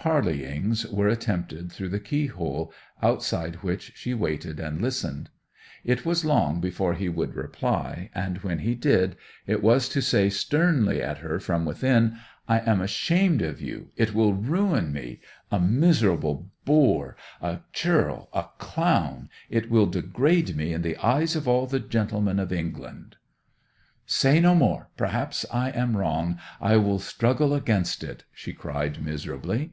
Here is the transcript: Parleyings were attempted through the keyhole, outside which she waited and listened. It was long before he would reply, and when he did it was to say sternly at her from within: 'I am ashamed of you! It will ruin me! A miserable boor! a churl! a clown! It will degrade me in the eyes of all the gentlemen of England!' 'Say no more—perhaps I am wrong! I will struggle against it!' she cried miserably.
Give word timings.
Parleyings 0.00 0.86
were 0.92 1.08
attempted 1.08 1.72
through 1.72 1.88
the 1.88 1.98
keyhole, 1.98 2.72
outside 3.02 3.64
which 3.64 3.90
she 3.96 4.14
waited 4.14 4.60
and 4.60 4.80
listened. 4.80 5.28
It 5.82 6.06
was 6.06 6.24
long 6.24 6.60
before 6.60 6.94
he 6.94 7.08
would 7.08 7.34
reply, 7.34 8.08
and 8.14 8.38
when 8.38 8.60
he 8.60 8.76
did 8.76 9.16
it 9.48 9.60
was 9.60 9.88
to 9.88 10.00
say 10.00 10.30
sternly 10.30 11.02
at 11.02 11.18
her 11.18 11.40
from 11.40 11.64
within: 11.64 12.16
'I 12.46 12.60
am 12.60 12.80
ashamed 12.80 13.42
of 13.42 13.60
you! 13.60 13.90
It 13.96 14.14
will 14.14 14.34
ruin 14.34 14.92
me! 14.92 15.18
A 15.50 15.58
miserable 15.58 16.48
boor! 16.64 17.16
a 17.42 17.62
churl! 17.72 18.28
a 18.32 18.44
clown! 18.58 19.28
It 19.50 19.68
will 19.68 19.86
degrade 19.86 20.54
me 20.56 20.72
in 20.72 20.82
the 20.82 20.96
eyes 20.98 21.34
of 21.34 21.48
all 21.48 21.66
the 21.66 21.80
gentlemen 21.80 22.38
of 22.38 22.52
England!' 22.52 23.16
'Say 24.06 24.38
no 24.38 24.54
more—perhaps 24.54 25.44
I 25.52 25.70
am 25.72 25.96
wrong! 25.96 26.38
I 26.60 26.76
will 26.76 27.00
struggle 27.00 27.52
against 27.52 28.04
it!' 28.04 28.22
she 28.32 28.52
cried 28.52 29.02
miserably. 29.04 29.72